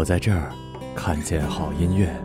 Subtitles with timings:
[0.00, 0.50] 我在这儿
[0.96, 2.19] 看见好音乐。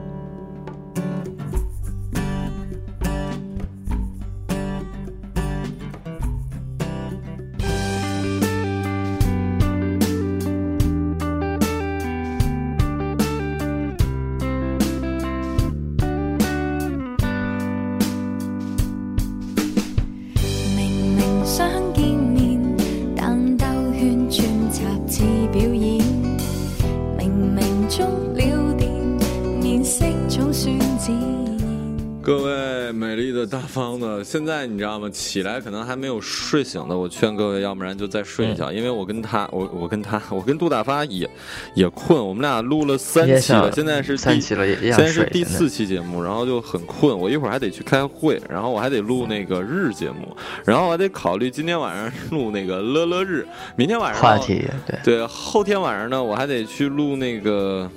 [33.76, 35.10] 方的，现在你知道吗？
[35.10, 41.30] 起来可能还没有睡醒的，我劝各位，要不然就再睡一觉，因为我跟他，我我跟他，我跟杜大发也
[41.74, 57.90] 也困，我们俩录了三期了，现在是第三期了现在是第四期节目，然后就很困，我一会儿还得去开会，然后我还得录那个日节目，然后我还得考虑今天晚上录那个乐乐日，明天晚上话题对，对，后天晚上呢，我还得去录那个，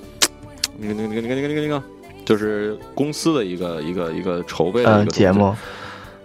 [0.77, 1.83] 那个、那个、那个、那个、那个、那个，
[2.29, 5.55] 就是公司的一个、一个、一个筹备的一嗯，节目。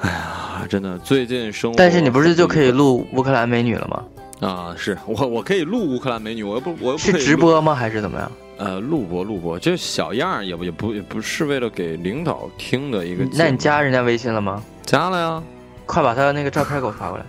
[0.01, 4.05] 哎呀，真的，最近生活，但是你不是就可以录乌克兰美女了吗？
[4.47, 4.75] 啊？
[4.77, 7.13] 是我，我可以录乌克兰美女，我又不，我又不是？
[7.15, 7.75] 直播吗？
[7.75, 8.31] 还是怎么样？
[8.59, 13.25] 呃，录播，录播，就小样儿，也不也不也不是为了给领导听的一个。
[13.33, 14.63] 那你加人家微信了吗？
[14.85, 15.43] 加了呀？
[15.87, 17.25] 快把他那个照片给我发过来。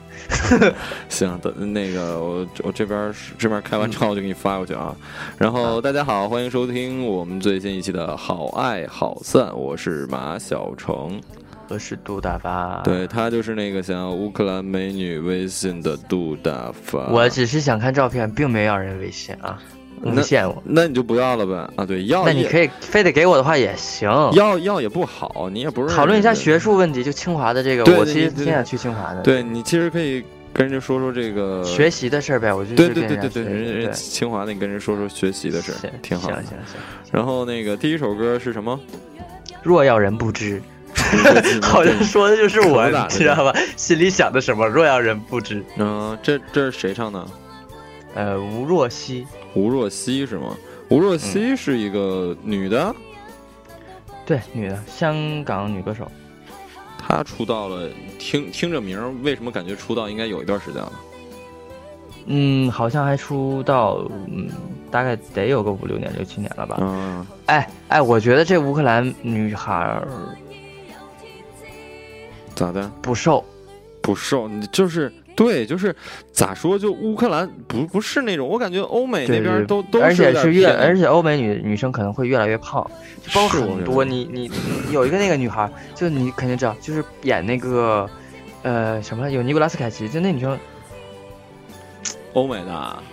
[1.10, 4.96] 行，等那个我我这边这边开完照就给你发过去啊。
[5.38, 11.22] 然后大家好，欢迎收听我们最新一期的《好爱好散》，我是马小成，
[11.68, 12.82] 我是杜大发。
[12.84, 17.08] 对他就是那个想要乌克兰美女微信的杜大发。
[17.12, 20.62] 我只是想看照片，并没要人微信啊，那诬陷我。
[20.66, 21.86] 那你就不要了呗啊？
[21.86, 24.10] 对，要那你可以非得给我的话也行。
[24.34, 29.22] 要要也不好，你也不是讨论一下学术问题，就清华的这个，我其实挺想去清华的。
[29.22, 30.24] 对你其实可以
[30.54, 36.38] 跟人家说说这个学习的事儿呗，我就对是对对对对，人家清华的，你跟人说说学习的事儿行，挺好行。
[36.44, 36.78] 行行，
[37.12, 38.80] 然后那个第一首歌是什么？
[39.64, 40.62] 若要人不知，
[41.62, 43.52] 好像说的就是我， 你知道吧？
[43.76, 44.68] 心里想的什么？
[44.68, 45.64] 若要人不知。
[45.78, 47.26] 嗯、这这是谁唱的？
[48.16, 50.58] 呃，吴若希，吴若希是吗？
[50.90, 52.96] 吴若希嗯是一个女的，
[54.26, 56.10] 对，女的，香港女歌手。
[56.98, 57.88] 她出道了，
[58.18, 60.92] 听听这名儿，为什么感觉出道应该有一段时间了？
[62.28, 64.50] 嗯，好像还出道，嗯，
[64.90, 66.78] 大概得有个五六年、六七年了吧。
[66.80, 70.08] 嗯，哎哎，我觉得这乌克兰女孩儿
[72.56, 72.90] 咋的？
[73.02, 73.44] 不瘦，
[74.02, 75.94] 不瘦，你就是对，就是
[76.32, 76.80] 咋说？
[76.80, 82.90] 就乌克兰不不是那种，我感觉欧美那边都都而且是越，而且欧美女女生可能会越来越胖，
[83.22, 84.06] 就包括是我觉很多。
[84.06, 88.10] 你你你有一个那个女孩，就你肯定知道，就是演那个，
[88.64, 90.58] 呃，什么有尼古拉斯凯奇，就那女生
[92.32, 93.04] 欧美的啊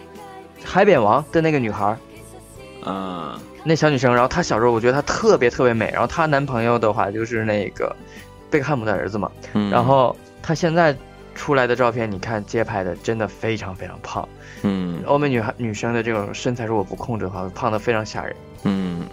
[0.64, 7.94] 海扁王的那个女孩儿，啊，那小女生，然后她小时候我觉得她特别特别美，然后她男朋友的话就是那个
[8.48, 10.96] 贝克汉姆的儿子嘛，嗯然后她现在
[11.34, 14.28] 出来的照片，你看街拍的真的非常非常胖，
[14.62, 18.36] 嗯欧美女孩女生的这种身材如果不控制的话，胖的非常吓人。
[18.64, 19.06] 嗯，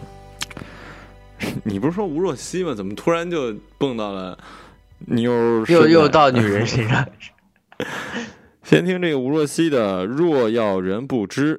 [1.63, 2.73] 你不是说吴若希吗？
[2.75, 4.37] 怎么突然就蹦到了
[4.99, 7.07] 妞儿身又又到女人身上，
[8.63, 11.55] 先听这个吴若希的《若要人不知》。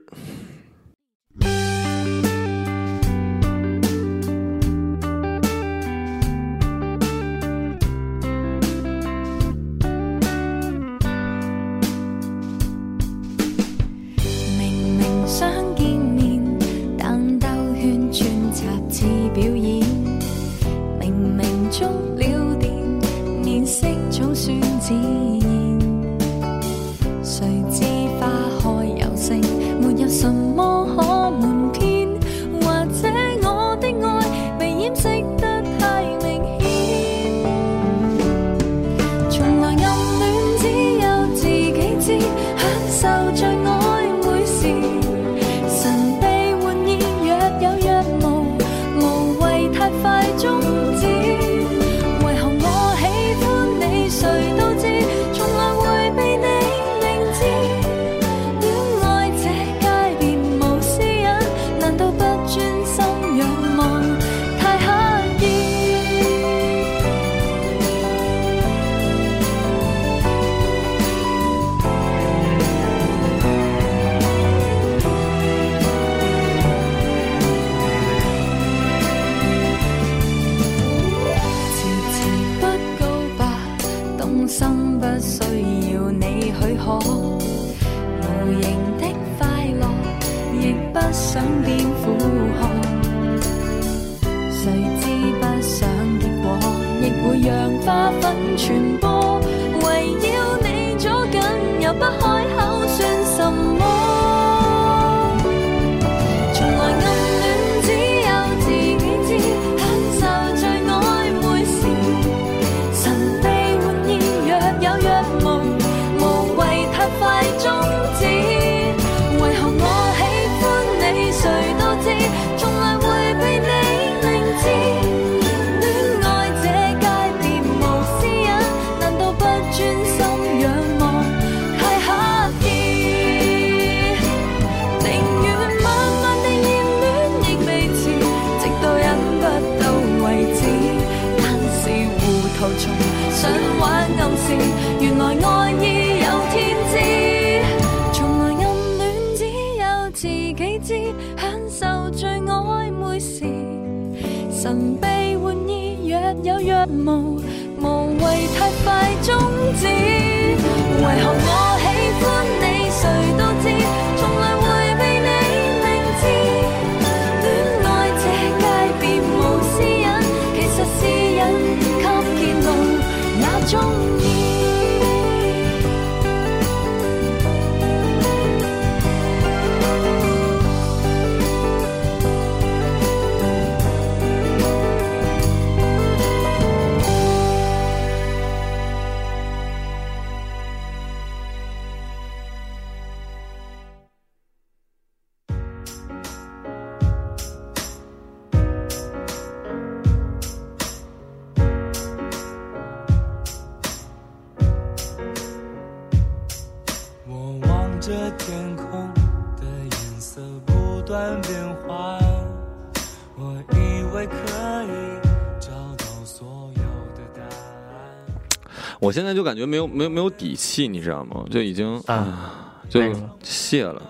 [219.11, 221.45] 我现在就感觉没有没有没有底气，你知道吗？
[221.51, 223.03] 就已经啊啊，就
[223.43, 224.01] 谢了。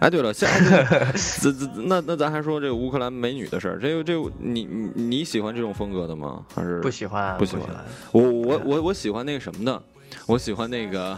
[0.00, 6.44] 哎，对了，下哎这 这那那咱还说这个乌克兰美女的事儿，这个这个你你你喜欢这种风格的吗？
[6.52, 7.68] 还是不喜欢，不喜欢
[8.10, 9.80] 我我我我喜欢那个什么的，
[10.26, 11.16] 我喜欢那个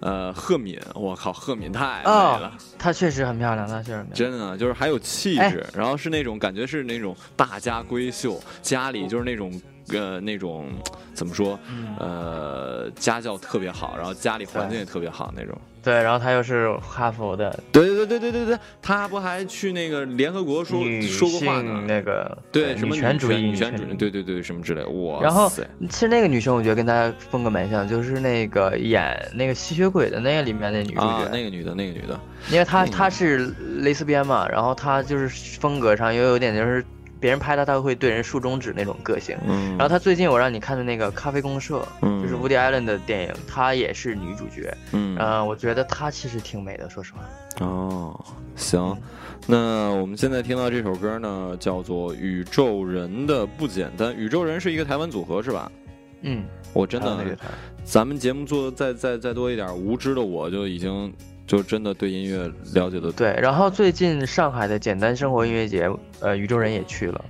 [0.00, 2.48] 呃赫敏，我靠，赫敏太美了。
[2.48, 4.32] 哦，她确实很漂亮，她确实很漂亮。
[4.32, 9.52] 真的就是还有气哎质，然后是那种感觉是那种大家闺秀，家里就是那种
[9.92, 10.68] 呃那种
[11.14, 15.56] 怎么说嗯呃家教特别好，然后家里环境也特别好那种。
[15.82, 21.84] 对，然后她又是哈佛的对对对对对对对，他不还去那个联合国说说过话呢？
[21.86, 23.94] 那个对，什么女权主义、女权主义。
[23.94, 24.88] 对对对，什么之类的。
[24.88, 32.18] 哇然后其实那个女生，我觉得跟她风格蛮像，就是那个演那个吸血鬼的那个里面那女主角，啊，那个女的，那个女的，
[32.50, 35.28] 因为她那个她是蕾丝边嘛，然后她就是
[35.60, 36.84] 风格上又有点就是
[37.26, 39.36] 别人拍她，她会对人竖中指那种个性。
[39.48, 44.72] 嗯，然后他最近我让你看的那个《咖啡公社》，嗯就是 Woody Allen 的电影，她也是女主角。
[44.92, 47.66] 嗯呃，我觉得她其实挺美的，说实话。
[47.66, 48.96] 哦，行，
[49.44, 54.10] 那我们现在听到这首歌呢，叫做《宇宙人的不简单》。
[54.14, 55.72] 宇宙人是一个台湾组合是吧？
[56.20, 57.36] 嗯，我真的那个，
[57.82, 61.12] 咱们节目做的再再再多一点，无知的我就已经
[61.46, 65.88] 就真的对音乐了解的对，然后最近上海的简单生活音乐节，
[66.20, 67.24] 呃，宇宙人也去了。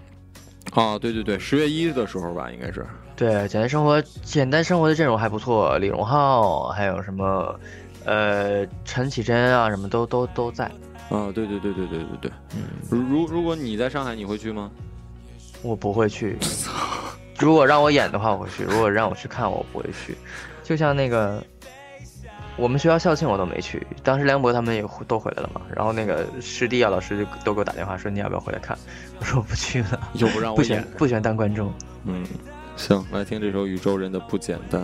[0.72, 2.84] 啊，对对对，十月一的时候吧，应该是。
[3.14, 7.58] 对，简单生活，简单生活的阵容还不错，李荣浩，还有什么，
[8.04, 10.64] 呃，陈绮贞啊，什么都都都在。
[11.08, 12.30] 啊，对对对对对对对。
[12.54, 14.70] 嗯，如如如果你在上海，你会去吗？
[15.62, 16.36] 我不会去。
[17.38, 20.16] 如果让我演的话，我会去；如果让我去看，我不会去。
[20.62, 21.42] 就像那个，
[22.56, 25.60] 我们学校校庆我都没去，当时梁博他们也都回来了嘛。
[25.74, 28.76] 然后那个师弟啊老师就都给我打电话说你要不要回来看，
[29.20, 30.84] 我说我不去了，又不让我 不喜欢。
[30.96, 31.72] 不喜欢当观众。
[32.04, 32.24] 嗯，
[32.76, 34.82] 行，来听这首《宇宙人的不简单》。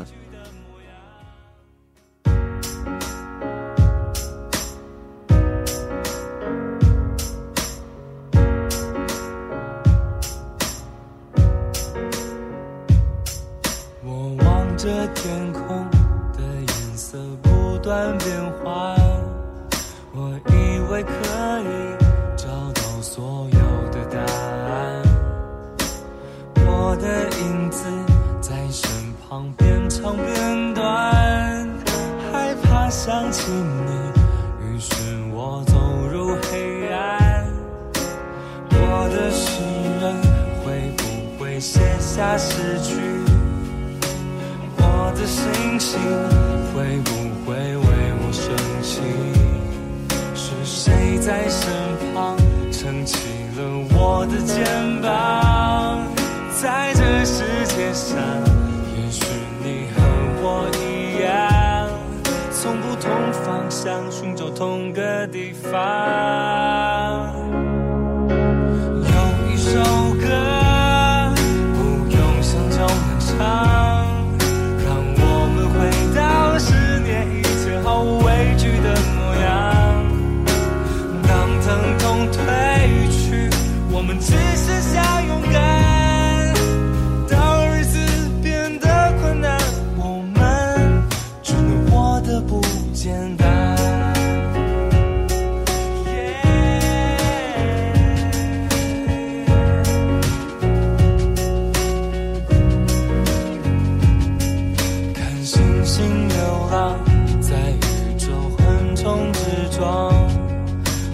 [106.73, 106.99] 浪
[107.39, 109.41] 在宇宙横冲直
[109.77, 110.11] 撞，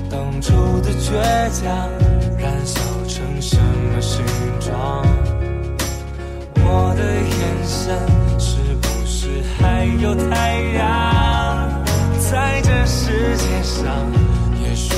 [0.08, 1.10] 当初的倔
[1.50, 1.90] 强
[2.38, 4.24] 燃烧成什么形
[4.60, 5.04] 状？
[6.64, 7.98] 我的眼神
[8.38, 11.84] 是不是还有太阳？
[12.30, 13.84] 在这世界上，
[14.62, 14.94] 也许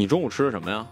[0.00, 0.86] 你中午吃的什么呀？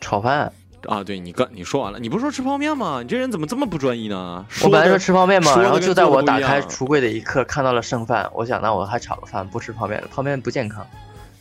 [0.00, 0.50] 炒饭。
[0.86, 3.00] 啊，对你刚你说完了，你不是说吃泡面吗？
[3.02, 4.46] 你这人怎么这么不专一呢？
[4.62, 10.86] 我本来说吃泡面嘛，然后就在我打开橱柜的一刻看到了剩饭，我想那我还炒个饭，不吃泡面了，泡面不健康。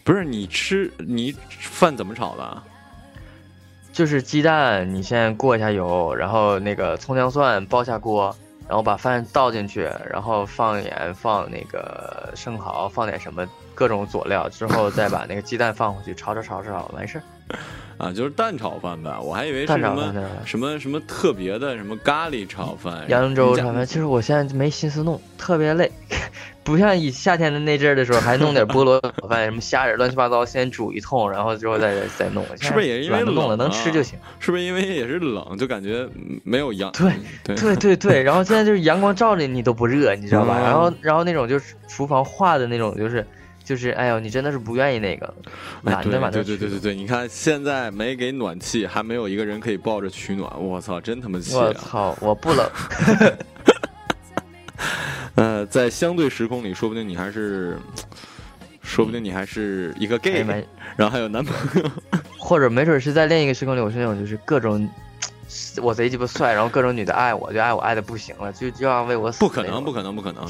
[0.03, 2.63] 不是你吃你饭怎么炒的？
[3.93, 8.35] 就是鸡蛋，你先过一下油，然后那个葱姜蒜爆下锅，
[8.67, 13.47] 然后把饭倒进去，然后放盐，放那个生蚝，放点什么
[13.77, 17.24] 各种佐料，之后再把那个鸡蛋放回去，炒炒炒炒炒，完事儿。
[18.00, 25.91] 啊，就是蛋炒饭呗，我还以为是蛋什么炒饭对什么什么特别的什么咖喱炒饭、扬州炒饭，其实我现在没心思弄，特别累，
[26.63, 32.46] 不像以夏天的那阵儿的时候还弄点菠萝炒饭，什么虾仁乱七八糟，先煮一通，然后之后再再弄。
[32.60, 34.19] 是不是也是因为懒得弄了，能吃就啊行。
[34.39, 36.91] 是不是因为也是冷，就感觉嗯没有阳？
[36.91, 37.12] 对
[37.43, 40.57] 对对对对，然后现在就是阳光照着你都不热，你知道吧？
[40.60, 43.25] 嗯然后然后那种就是厨房化的那种，就是
[43.67, 45.33] 就是，哎呦，你真的是不愿意那个，
[45.83, 51.65] 哎懒得把对对对对对对，你看现在没给暖气，还没有一个人可以抱着取暖，我操，真他妈气啊！
[51.65, 52.65] 我操，我不冷。
[55.36, 57.77] 呃，在相对时空里，说不定你还是，
[58.81, 61.91] 说不定你还是一个哎 gay，、然后还有男朋友。
[62.39, 64.88] 或者没准是在另一个时空里，我是那种就是各种，
[65.81, 70.45] 我贼鸡巴帅，然后各种女的爱我，就爱我爱的不行了，就就要为我死不可能，不可能，不可能，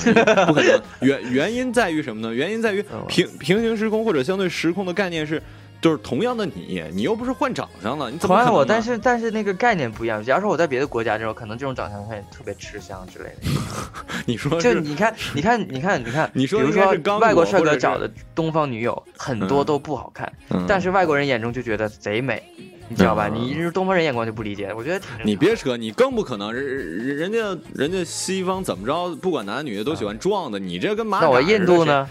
[0.47, 0.81] 不可能。
[1.01, 2.33] 原原因在于什么呢？
[2.33, 5.41] 原因在于嗯平平行时空或者相对时空的概念是，
[5.79, 10.23] 就是同样的你，你又不是换长相了，你怎么同样我，可能呢但是但是那个概念不一样。
[10.23, 13.51] 假如说我在别的国家这种，可能这种长相会特别吃香之类的。
[14.25, 22.41] 你说就你看，你看，你看，你看， 你说比如说外国帅哥找的东方女友很多嗯都不好看，嗯但是外国人眼中就觉得贼美，
[22.89, 23.29] 你知道吧？
[23.31, 32.07] 嗯你是东方人眼光就不理解，我觉得你别扯，你更不可能，人人人家人家西方怎么着，不管男女的都喜欢壮的，你这跟马那我印度呢？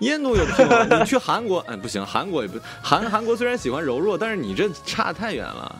[0.00, 1.00] 印度有屁用？
[1.00, 5.76] 你去韩国，哎，不行，韩国也不韩韩国虽然喜欢柔弱，但是你这差太远了。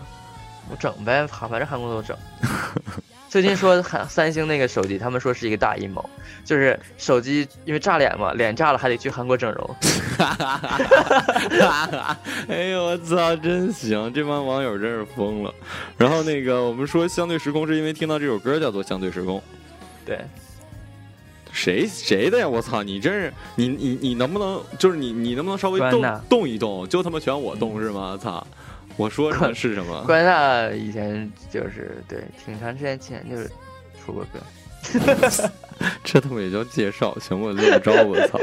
[0.71, 2.17] 我整呗，反正韩国都整。
[3.31, 6.05] 最近说韩三星那个手机，他们说是一个大阴谋，
[6.45, 9.77] 就是手机因为炸脸嘛，脸炸了还得去韩国整容。
[12.49, 14.13] 哎呦我操，真行！
[14.13, 15.55] 这帮网友真是疯了。
[15.97, 19.39] 然后那个我们说相对时空，是因为听到这首歌叫做《相对时空》，
[20.05, 20.19] 对，
[21.53, 22.49] 谁谁的呀？
[22.49, 26.89] 我操，你真是你你你能不能就是你你能不能稍微动动一动？
[26.89, 28.19] 就他妈选我动是吗？
[28.21, 28.45] 操！
[29.00, 30.04] 我说的是什么？
[30.07, 33.50] 关大以前就是对，挺长时间前就是
[33.99, 34.39] 出过歌。
[36.04, 37.19] 这他妈也叫介绍？
[37.19, 38.39] 行，我这么着，我操！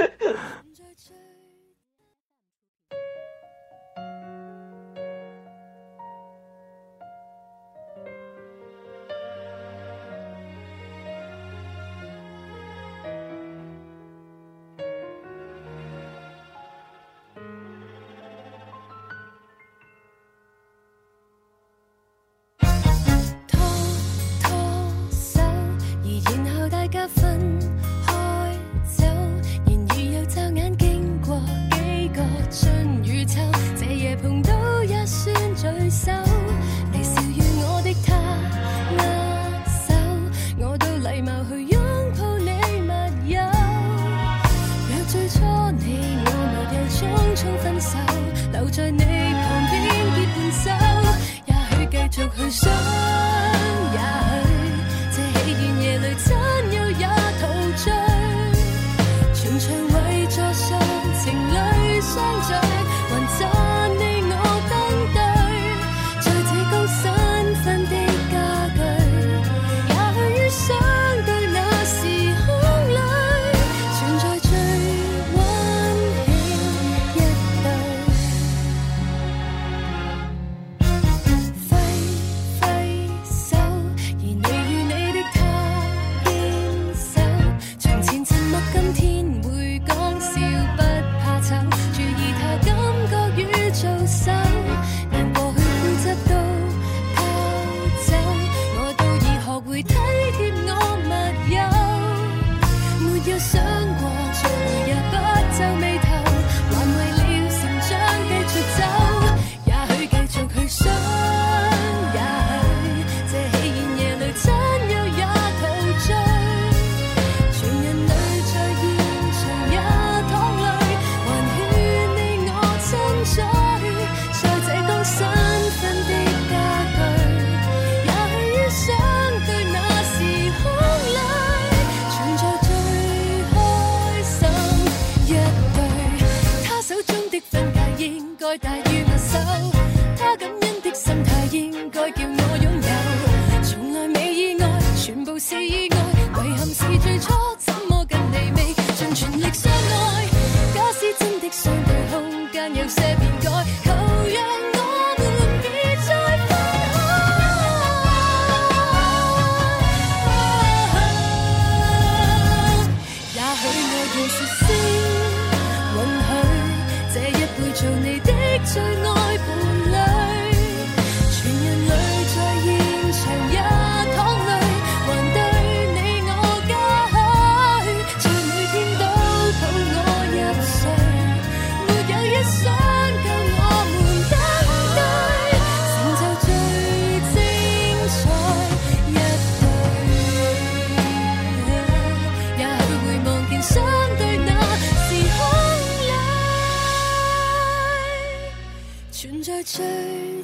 [199.69, 199.83] 最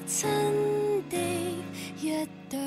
[0.06, 0.28] 親
[1.10, 1.18] 的
[2.02, 2.60] 一對。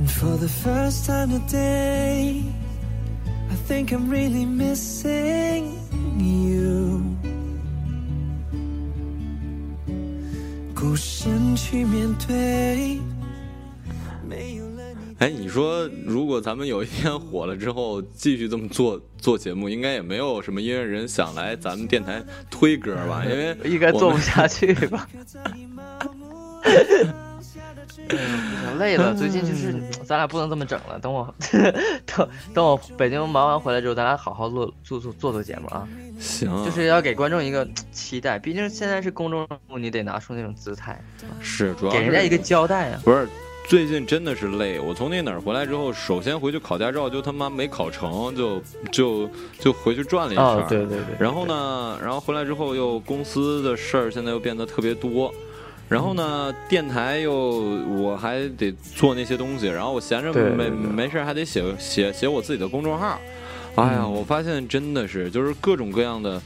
[0.00, 2.55] And for the first time today,
[3.66, 5.72] think I'm really missing
[6.18, 7.02] you。
[10.74, 13.00] 孤身去面对，
[14.28, 15.16] 没有了你。
[15.18, 23.24] 哎，你说如果咱们有一天火了之后，继续这么做做节目，应该也没有什么音乐人想来咱们电台推歌吧？
[23.24, 25.08] 因为应该做不下去吧？
[28.78, 30.98] 累了，最近就是咱俩不能这么整了。
[30.98, 31.34] 等我
[32.06, 35.86] 等等我北京忙完回来之后，咱俩好好做做做做做节目啊！
[36.18, 41.02] 行，就是要给观众一个期待，毕竟现在是公众人物，你得拿出那种姿态，
[41.40, 43.00] 是主要是给人家一个交代啊。
[43.04, 43.26] 不是。
[43.68, 50.44] 最近真的是累，我从那哪儿回来之后，首先回去考驾照就他妈没考成，就就就回去转了一圈。
[50.44, 51.16] 哦，对对对。
[51.18, 55.34] 然后呢，然后回来之后又公司的事儿，现在又变得特别多。
[55.88, 63.18] 然后呢，电台又我还得做那些东西，然后我闲着没没事儿还得写写写我自己的公众号。
[63.76, 66.40] 哎呀，嗯我发现真的是就是各种各样的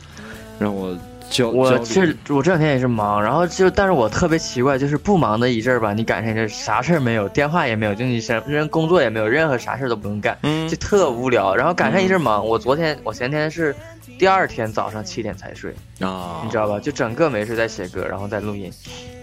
[0.59, 0.97] 让我
[1.31, 11.55] 焦我这我这两天也是忙，然后就但是我特别奇怪，就是不忙的一阵儿吧，你赶上这啥事儿没有，电话也没有，就你什人工作也没有，任何啥事儿都不用干，嗯就特无聊。
[11.55, 13.75] 然后赶上一阵忙，我昨天我前天是
[14.19, 16.81] 第二天早上七点才睡，啊，你知道吧？
[16.81, 18.71] 就整个没睡在写歌，然后在录音，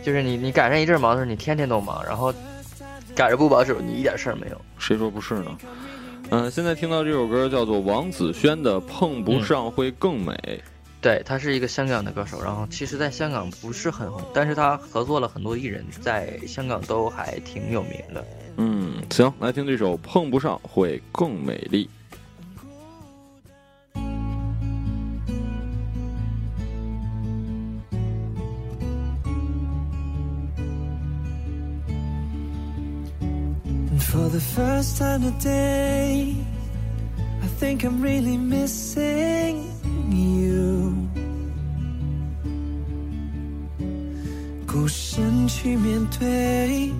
[0.02, 2.34] 就是你你赶上一阵忙的时候，你天天都忙，然后
[3.13, 4.62] 赶着不忙的时候，你一点事儿没有。
[4.78, 5.58] 谁说不是呢？
[6.30, 10.34] 嗯、现在听到这首歌叫做王子轩的《碰不上会更美》。
[11.08, 18.28] 对他是一个香港的歌手，然后其实在香港不是很红，但是他合作了很多艺人，在香港都还挺有名的。
[18.58, 21.86] 嗯，行，来听这首《碰不上会更美丽》。
[34.12, 36.36] For the first time today,
[37.41, 39.63] I think I'm really missing
[40.10, 40.37] you。
[44.88, 46.93] 孤身去面对，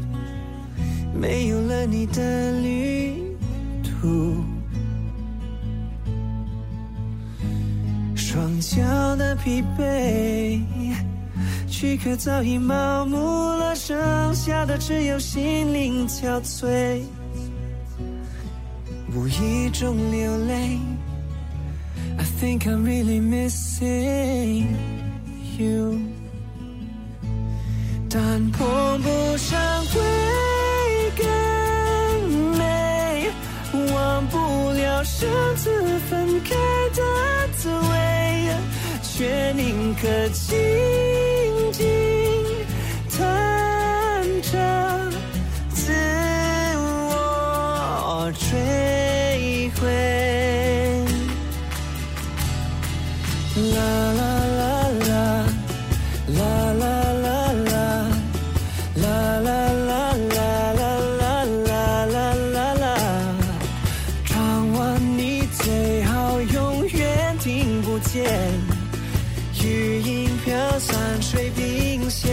[1.13, 3.13] 没有了你的旅
[3.82, 4.43] 途。
[8.13, 10.60] 双脚的疲惫，
[11.69, 13.95] 躯壳早已麻木了，剩
[14.36, 17.00] 下的只有心灵憔悴。
[19.15, 20.78] 无意中流泪
[22.17, 24.65] ，I think I'm really missing
[25.58, 26.16] you。
[28.19, 30.01] 但碰不上会
[31.15, 31.23] 更
[32.58, 33.30] 美，
[33.93, 36.56] 忘不了上次分开
[36.95, 37.03] 的
[37.58, 38.56] 滋味，
[39.03, 40.58] 却宁可静
[41.71, 41.86] 静
[70.77, 72.31] 音飘散水平线。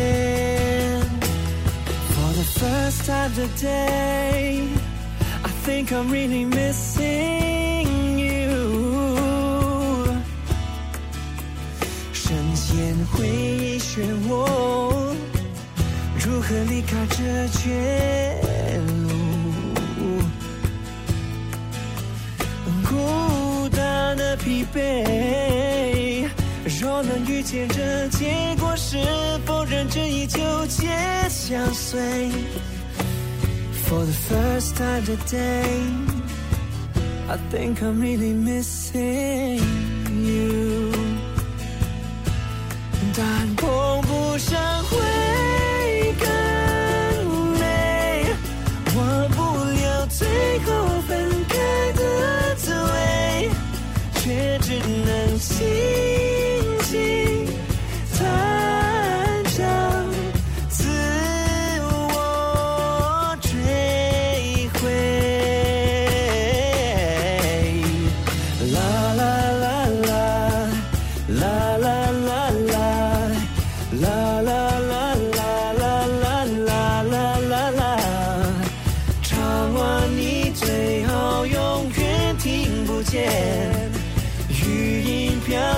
[2.11, 4.67] For the first time today,
[5.41, 8.59] I think I'm really missing you.
[12.11, 15.15] 深陷回忆漩涡，
[16.19, 18.41] 如何离开这绝
[19.05, 19.09] 路？
[22.85, 25.92] 孤单的疲惫，
[26.84, 28.98] 若能预见这结果，是
[29.46, 30.86] 否认真依旧结
[31.30, 31.98] 相随
[33.88, 35.64] ？For the first time today,
[37.26, 39.62] I think I'm really missing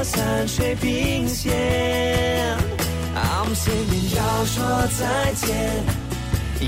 [0.06, 2.56] 音飘散水平线。
[3.14, 5.84] I'm saying 要说再见，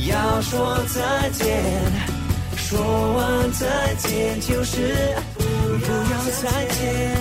[0.08, 1.46] 要说再见，
[2.56, 2.80] 说
[3.14, 5.16] 完再见就是。
[5.36, 5.44] 不
[5.84, 7.16] 要再见，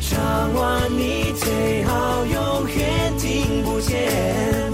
[0.00, 4.72] 唱完你最好永远听不见，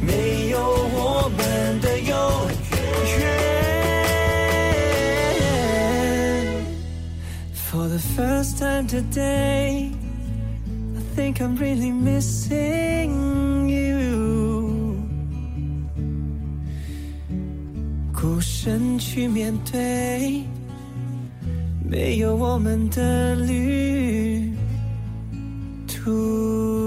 [0.00, 2.16] 没有我们的永
[2.70, 3.24] 远。
[7.54, 9.90] For the first time today,
[11.15, 14.95] think I'm really missing you.
[18.13, 20.43] 孤身去面对。
[21.89, 24.51] 没有我们的旅
[25.87, 26.82] 途。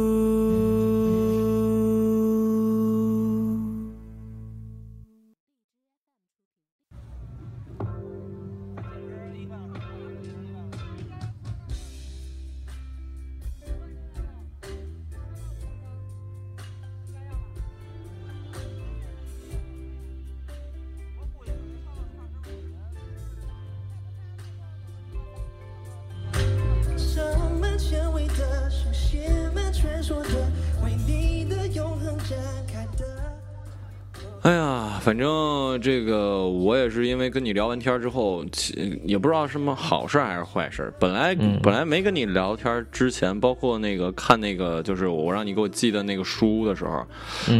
[35.08, 40.94] 反正这个我也是因为跟你聊完天之后，其也不知道什么好事还是坏事。
[41.00, 47.08] 本来、嗯本来没跟你聊天之前，包括那个看那个就是我让你给我寄的那个书的时候，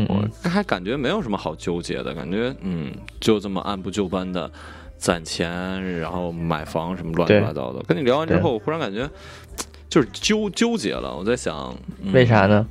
[0.10, 4.52] 我还感觉没有什么好纠结的，感觉嗯，就这么按部就班的
[4.98, 5.50] 攒钱，
[6.02, 7.82] 然后买房什么乱七八糟的。
[7.88, 9.10] 跟你聊完之后，我忽然感觉
[9.88, 11.16] 就是纠纠结了。
[11.16, 12.68] 我在想，嗯、为啥呢？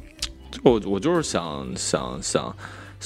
[0.62, 2.56] 我我就是想想想想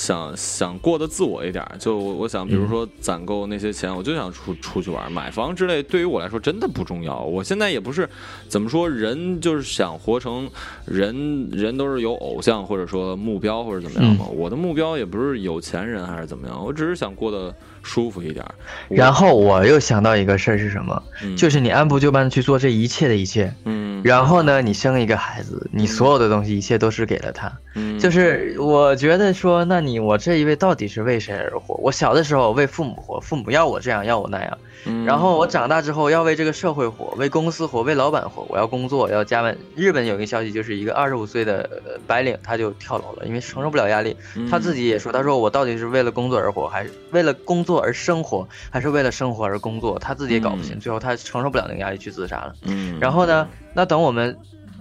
[0.00, 7.20] 想想过得自我一点儿，就我我想，比如说攒够那些钱，我就想出出去玩，买房之类，对于我来说真的不重要。
[7.20, 8.08] 我现在也不是
[8.48, 10.50] 怎么说，人就是想活成
[10.86, 14.24] 人，人都是有偶像或者说目标或者怎么样嘛。
[14.24, 18.54] 我的目标也不是有钱人还是怎么样，我只是想过得舒服一点儿。
[18.88, 21.02] 然后我又想到一个事儿是什么？
[21.22, 27.52] 嗯就是你按部就班的去做这一切的一切，嗯然后呢，你生一个孩子，你所有的东西一切都是给了他。
[27.74, 31.74] 嗯就是我觉得说，那你我这一辈到底是为谁而活？
[31.82, 34.58] 我小的时候为父母活，父母要我这样，要我那样。
[34.86, 38.46] 嗯然后我长大之后要为这个社会活，为公司活，为老板活。
[38.48, 39.56] 我要工作，要加班。
[39.74, 44.16] 日本有一个消息，就是一个二十五岁的呃白领，他就跳楼了，因为承受不了压力。
[44.50, 49.98] 他自己也说，他说我到底是为了工作而活，还是为了工作而生活，还是为了生活而工作？
[49.98, 50.78] 他自己也搞不清。
[50.80, 52.54] 最后他承受不了那个压力去自杀了。
[52.62, 54.38] 嗯，然后呢，那等我们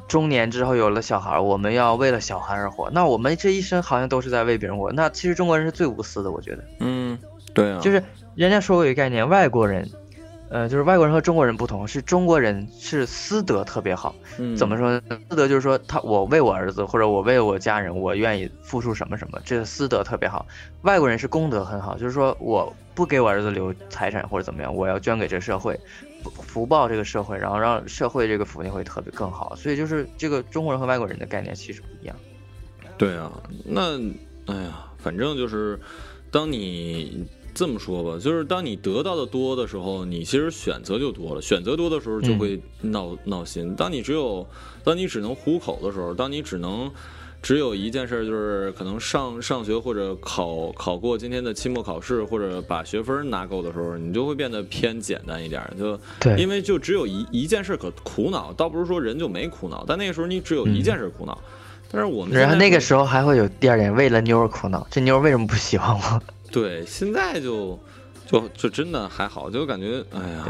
[0.07, 2.89] 中年之后有了小孩，我们要为了小孩而活。
[2.91, 4.91] 那我们这一生好像都是在为别人活。
[4.91, 6.63] 那其实中国人是最无私的，我觉得。
[6.79, 7.19] 嗯，
[7.53, 8.03] 对啊，就是
[8.35, 9.89] 人家说过一个概念，外国人，
[10.49, 14.15] 呃，就是外国人和中国人不同，是中国人是私德特别好。
[14.37, 15.01] 嗯怎么说呢？
[15.29, 20.45] 私德就是说他我为我儿子或者我为我家人，我愿意付出什么什么，这个私德特别好。
[20.83, 25.77] 外国人是公德很好，就是说我不给我儿子留财产或者怎么样，我要捐给这个社会，
[26.23, 29.55] 福福报这个社会，然后让社会这个福利会特别更好。
[29.55, 32.15] 所以就是这个中国人和外国人的概念其实不一样。
[32.97, 33.31] 对啊，
[33.65, 33.97] 那
[34.45, 35.79] 哎呀，反正就是，
[36.31, 37.25] 当你
[37.59, 41.41] 这么说吧，就是当你得到的多的时候，你其实选择就多了。
[41.41, 43.75] 选择多的时候就会闹、闹心。
[43.75, 44.47] 当你只有，
[44.81, 46.89] 当你只能糊口的时候，当你只能
[47.41, 55.73] 只有一件事儿，就是可能上上学或者考考过今天的期末考试，或者把学分拿够的时候，你就会变得偏简单一点儿。
[55.77, 61.37] 就对因为就只有一一件事可苦恼，倒不是说人就没苦恼，但那个时候你只有一件事苦恼。
[61.91, 66.21] 但是我们然后那个时候还会有第二点，为了妞儿苦恼，这妞儿为什么不喜欢我？
[66.51, 67.79] 对，现在就
[68.25, 70.45] 就就真的还好，就感觉哎呀，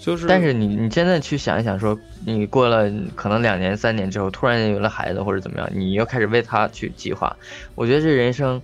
[0.00, 7.36] 就是但是你你现在去想一想说，你过了可能两年三年之后，突然有了孩子或者怎么样，你又开始为他去计划，
[7.74, 8.60] 我觉得这人生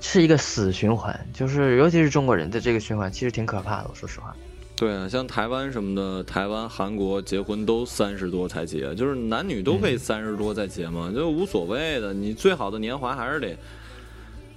[0.00, 3.86] 是一个死循环，就是尤其是中国人的这个循环，其实挺可怕的。
[3.90, 4.34] 我说实话，
[4.74, 12.14] 对啊，像台湾什么的，台湾、韩国结婚都三十多才结，就是男女都可嗯以三十多再结嘛，就无所谓的。
[12.14, 13.54] 你最好的年华还是得，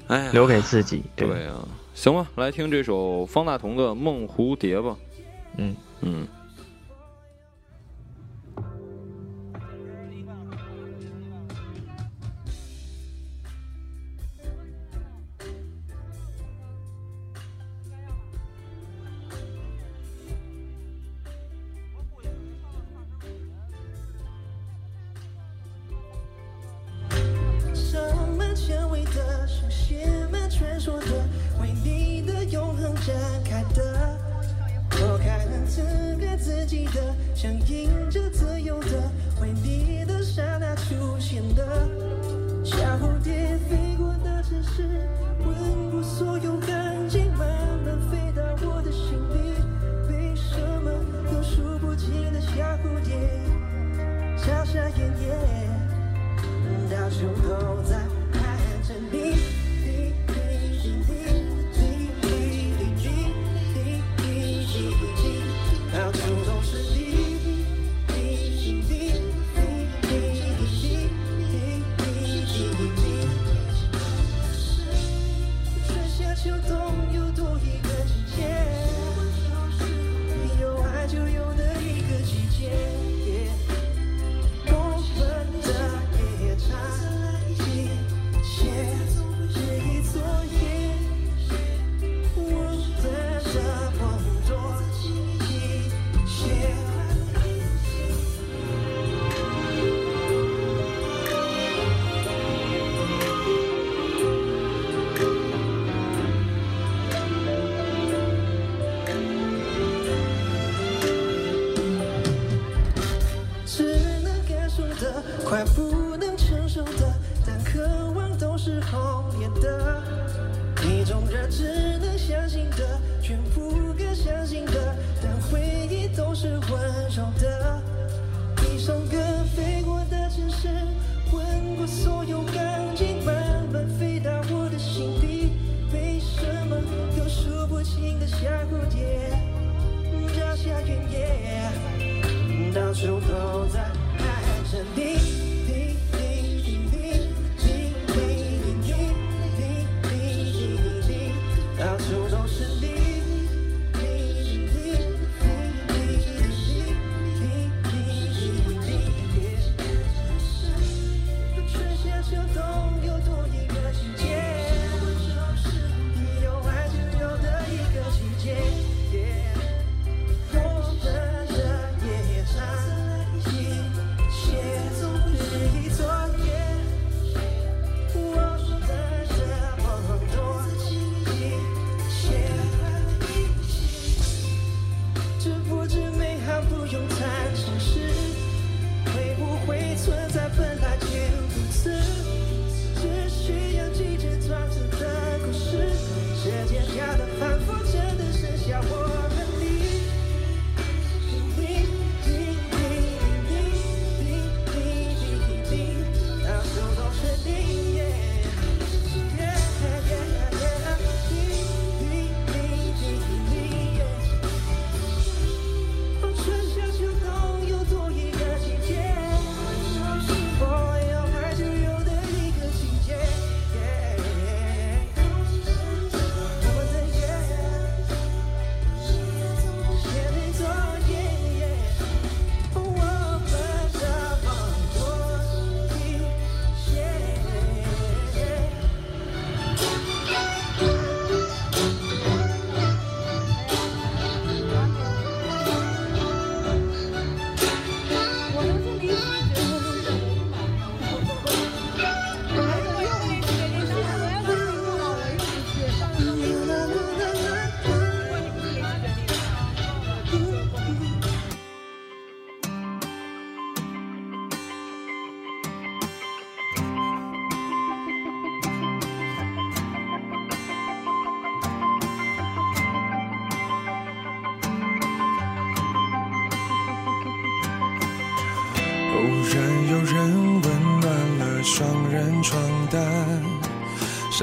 [0.08, 1.04] 哎，留给自己。
[1.16, 4.96] 对，对啊，行吧，来听这首方大同的《梦蝴蝶》吧。
[5.58, 6.28] 嗯嗯。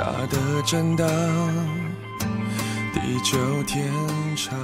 [0.00, 1.06] 傻的真的，
[2.94, 3.92] 地久天
[4.34, 4.58] 长。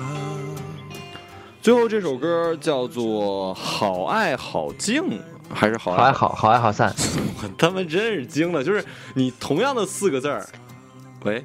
[1.61, 5.03] 最后这首歌叫做《好爱好静》，
[5.53, 6.91] 还是好爱好爱好，好爱好散。
[7.43, 8.83] 我 他妈真是惊了，就是
[9.13, 10.49] 你同样的四个字儿，
[11.25, 11.45] 喂，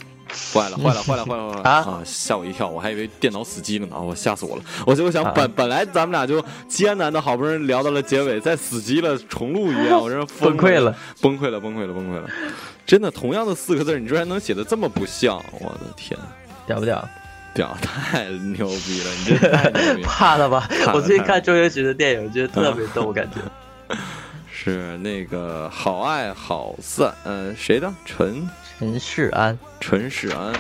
[0.53, 4.63] 坏了坏了坏了坏了坏了啊吓我一跳，我还以为电脑死机了呢，我吓死我了。
[4.85, 12.29] 我就想啊本本来咱们俩就艰难的好不容易聊到了结尾，再死机了，重录一遍， 我真崩溃了，崩溃了，崩溃了，崩溃了。
[12.91, 16.19] 真的，同样的四个字，你居然能写的这么不像，我的天！
[16.67, 17.07] 屌不屌？
[17.53, 19.09] 屌，太牛逼了！
[19.17, 20.03] 你这太牛逼了。
[20.11, 20.91] 怕了吧了？
[20.93, 23.95] 我最近看周星驰的电影，我觉得特别逗，我感觉。
[24.51, 27.89] 是那个好爱好散，嗯、谁的？
[28.03, 28.45] 陈
[28.77, 30.53] 陈世安陈世安，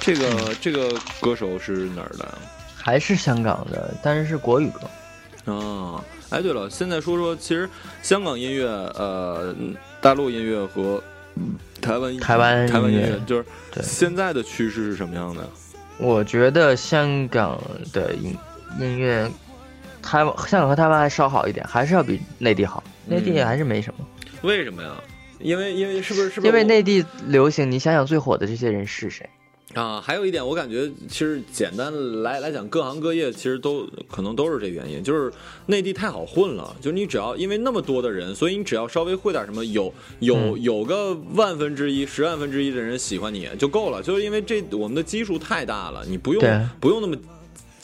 [0.00, 2.26] 这个这个歌手是哪儿的？
[2.74, 5.52] 还是香港的，但是是国语歌。
[5.52, 7.68] 啊，哎，对了，现在说说，其实
[8.02, 9.54] 香港音乐，呃，
[10.00, 11.02] 大陆音乐和
[11.80, 15.48] 台湾台湾台湾音音乐，就是对现在的趋势是什么样的？
[15.98, 17.60] 我觉得香港
[17.92, 18.36] 的音
[18.78, 19.30] 音乐，
[20.02, 22.82] 台湾香港和台湾还稍好一点，还是要比内地好。
[23.06, 24.06] 内地嗯还是没什么，
[24.42, 24.90] 为什么呀？
[25.38, 29.28] 因为因为是不是是不是因为内地流行，你想想最火的这些人是谁？
[29.76, 35.30] 啊，还有一点，我感觉其实简单来来讲，各行各业其实都可能都是这原因，就是
[35.66, 36.74] 内地太好混了。
[36.80, 44.02] 就是你只要因为那么多的人，所以你只要稍微会点什么，有有嗯有个万分之一、十万分之一的人喜欢你就够了。
[44.02, 47.14] 就是因为这我们的基数太大了，你不用不用那么。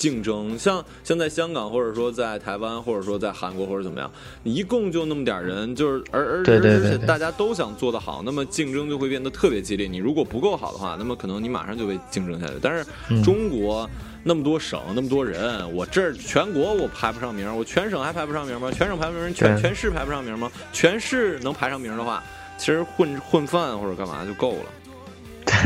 [0.02, 4.10] 竞争像像在香港，或者说在台湾，或者说在韩国，或者怎么样，
[4.42, 9.86] 你一共就那么点儿人，就是而而而且大家都想做得好，那么竞争就会变得特别激烈。
[9.86, 12.54] 你如果不够好的话，那么可能你马上就被竞争下去。
[12.60, 13.88] 但是嗯中国
[14.24, 18.72] 那么多省，那么多人，我这儿全国我排不上名，我全省还排不上名吗？
[18.72, 20.50] 全省排不上名，全全市排不上名吗？
[20.72, 22.20] 全市能排上名的话，
[22.58, 24.66] 其实混混饭或者干嘛就够了，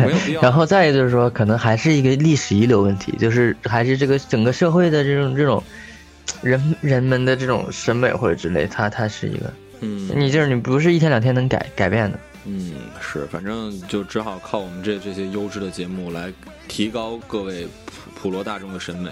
[0.05, 0.43] 没有必要。
[0.43, 5.63] 然后再一个就是说，可能还是一个历史遗留问题，就是还是这个整个社会的这种这种
[6.43, 12.19] 人人们的这种审美或者之类，它它是一个嗯你就是你不是一天两天能改改变的。
[12.45, 16.33] 嗯，是，反正就只好靠我们这这些优质的节目来
[16.69, 19.11] 提高各位普普罗大众的审美，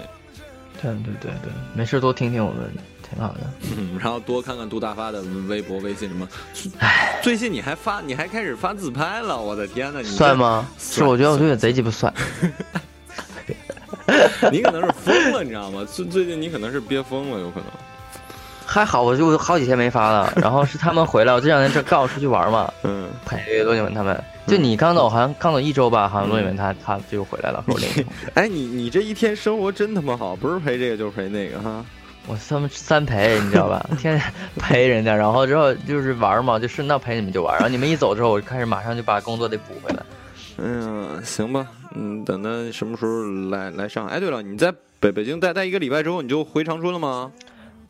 [0.81, 2.71] 对对对对，没事多听听我们，
[3.09, 3.41] 挺好的。
[3.77, 6.27] 嗯，然后多看看杜大发的微博、微信什么。
[7.21, 10.37] 最近你还发，你还开始发自拍了，我的天呐，你这算？
[10.37, 10.67] 吗？
[10.79, 12.13] 是，我觉得我最近贼鸡巴算。
[14.51, 15.85] 你可能是疯了，你知道吗？
[15.91, 17.65] 最最近你可能是憋疯了，有可能。
[18.67, 20.33] 还好，我就好几天没发了。
[20.37, 24.21] 然后是他们回来，我这两天正刚好出去玩嘛， 嗯，陪罗景文他们。
[24.47, 27.63] 就你刚走，好像刚走一周吧，好像罗景文他他就回来了。
[28.35, 31.85] 哎，你你这一天生活真他妈好，不是陪这个就是陪那个哈。
[32.27, 33.87] 我他们三陪，你知道吧？
[33.99, 37.53] 天天陪人家，然后之后就是玩嘛，就顺道陪你们就玩。
[37.55, 40.03] 然后你们一走之后，我就开始马上就把工作得补回来。
[40.57, 44.15] 哎呀，行吧，嗯，等到什么时候来来上海？
[44.15, 47.31] 哎，对了，你在北北京待待一个礼拜之后，你就回长春了吗？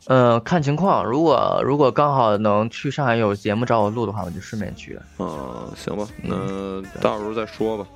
[0.08, 5.02] 嗯，看情况，如果如果刚好能去上海有节目找我录的话，我就顺便去了。
[5.18, 7.86] 嗯，行吧，那到时候再说吧。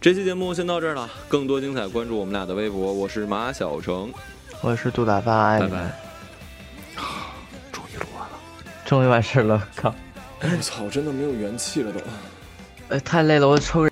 [0.00, 4.12] 这期节目先到这儿了，更多精彩关注我们俩的微博，我是马小成，
[4.60, 5.88] 我是杜大发，爱拜你们。
[5.88, 7.02] 拜。
[7.70, 8.36] 终于录完了，
[8.84, 9.94] 终于完事了，靠！
[10.40, 12.00] 我操，真的没有元气了都。
[12.88, 13.88] 哎，太累了，我抽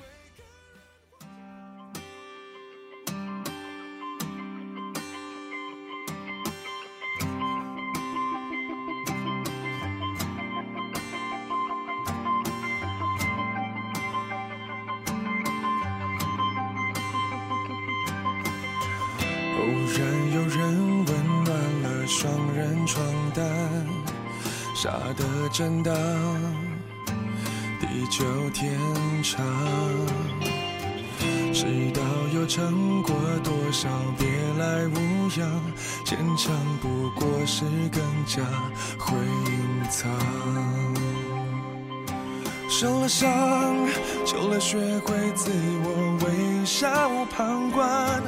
[43.18, 43.88] 伤，
[44.26, 45.50] 久了学会自
[45.82, 46.86] 我微笑
[47.34, 48.22] 旁观，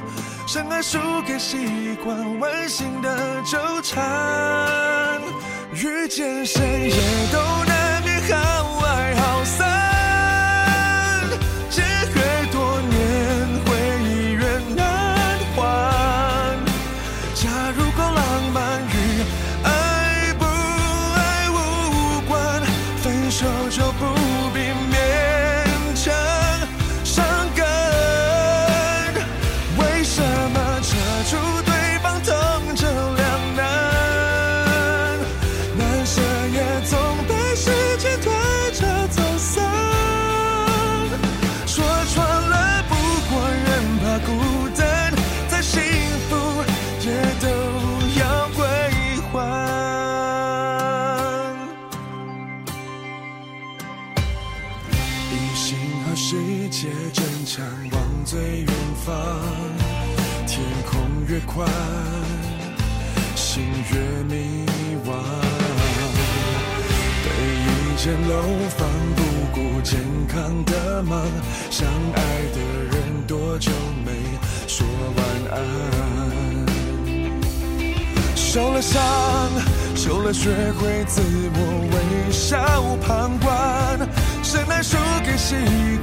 [0.47, 5.21] 深爱输给习惯，温馨的纠缠。
[5.75, 6.97] 遇见谁也
[7.31, 9.68] 都难免好爱好散，
[61.59, 61.69] 空越宽，
[63.35, 64.67] 心越迷
[65.05, 65.11] 惘。
[67.25, 67.27] 被
[67.65, 68.33] 一间楼
[68.77, 69.21] 房不
[69.53, 69.99] 顾健
[70.29, 71.21] 康的忙，
[71.71, 72.21] 相爱
[72.55, 72.59] 的
[72.93, 73.73] 人多久
[74.05, 74.13] 没
[74.69, 74.87] 说
[75.17, 75.57] 晚安？
[78.37, 79.03] 受了伤，
[79.95, 81.21] 久了学会自
[81.55, 81.57] 我
[81.93, 84.09] 微笑旁观，
[84.43, 85.55] 深爱输给习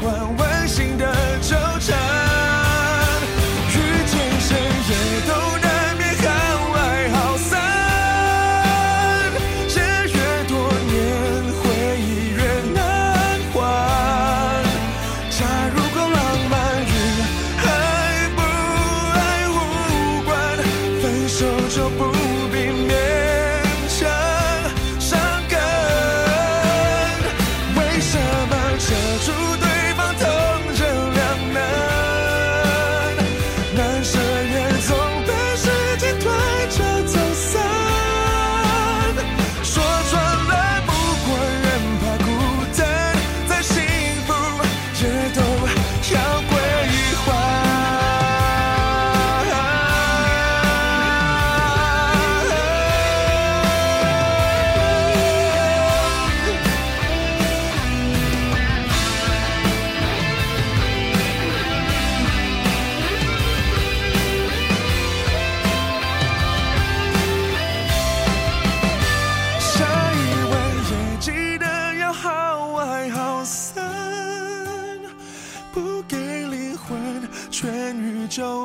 [0.01, 1.06] 惯，温馨的
[1.41, 2.24] 纠缠。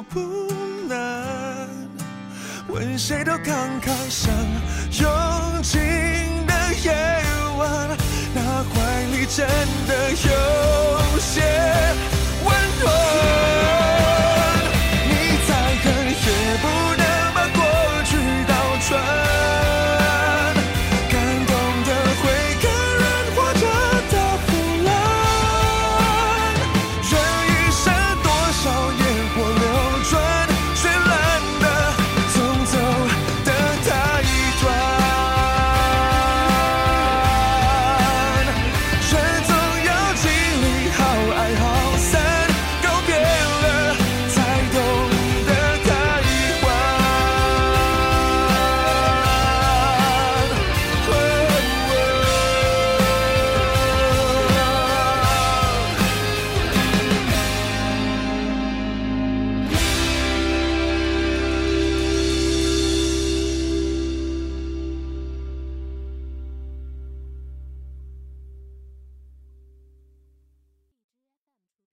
[0.02, 0.20] 不
[0.88, 1.68] 难
[2.68, 4.32] 问谁都感慨想
[5.02, 5.80] 用尽
[6.46, 6.92] 的夜
[7.58, 7.96] 晚
[8.34, 9.46] 那怀里真
[9.86, 11.89] 的有些